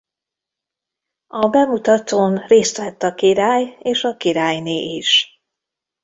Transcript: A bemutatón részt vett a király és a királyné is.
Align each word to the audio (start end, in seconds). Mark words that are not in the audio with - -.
A 1.27 1.47
bemutatón 1.49 2.37
részt 2.47 2.77
vett 2.77 3.03
a 3.03 3.13
király 3.13 3.77
és 3.81 4.03
a 4.03 4.15
királyné 4.17 4.95
is. 4.95 5.41